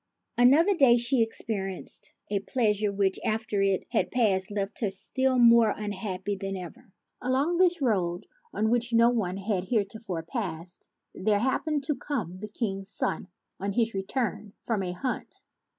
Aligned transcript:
Another 0.35 0.75
day 0.75 0.97
she 0.97 1.21
experienced 1.21 2.11
a 2.31 2.39
pleasure 2.39 2.91
which, 2.91 3.19
after 3.23 3.61
it 3.61 3.85
had 3.89 4.09
passed, 4.09 4.49
left 4.49 4.79
her 4.81 4.89
still 4.89 5.37
more 5.37 5.69
unhappy 5.77 6.35
than 6.35 6.57
ever. 6.57 6.91
Along 7.21 7.57
this 7.57 7.83
road, 7.83 8.25
on 8.51 8.71
which 8.71 8.93
no 8.93 9.11
one 9.11 9.37
had 9.37 9.65
heretofore 9.65 10.23
passed, 10.23 10.89
there 11.13 11.37
happened 11.37 11.83
to 11.83 11.93
come 11.95 12.39
the 12.39 12.47
King's 12.49 12.89
son 12.89 13.27
on 13.59 13.73
his 13.73 13.93
return 13.93 14.53
from 14.63 14.81
a 14.81 14.91
hunt. 14.93 15.43